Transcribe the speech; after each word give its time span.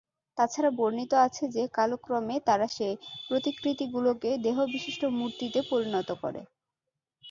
তাছাড়া 0.37 0.69
বর্ণিত 0.77 1.11
আছে 1.25 1.43
যে, 1.55 1.63
কালক্রমে 1.73 2.35
তারা 2.47 2.67
সে 2.67 2.87
প্রতিকৃতিগুলোকে 3.27 4.29
দেহবিশিষ্ট 4.45 5.01
মূর্তিতে 5.17 5.59
পরিণত 5.69 6.09
করে। 6.21 6.41